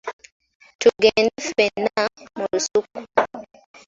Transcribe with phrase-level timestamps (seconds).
[0.79, 2.01] Tugende ffenna
[2.37, 2.99] mu lusuku.